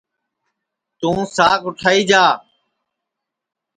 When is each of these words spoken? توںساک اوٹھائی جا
توںساک 0.99 1.61
اوٹھائی 1.65 2.01
جا 2.09 2.23